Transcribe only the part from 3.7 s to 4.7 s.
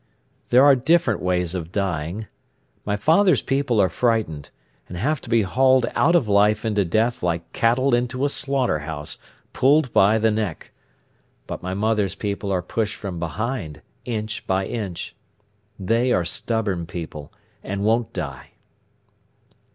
are frightened,